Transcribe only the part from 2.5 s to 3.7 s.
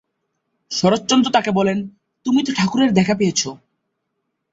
ঠাকুরের দেখা পেয়েছো।